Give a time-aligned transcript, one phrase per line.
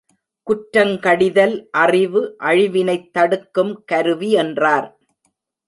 [0.47, 1.53] குற்றங்கடிதல்
[1.75, 4.89] அறிவு அழிவினைத் தடுக்கும் கருவி என்றார்.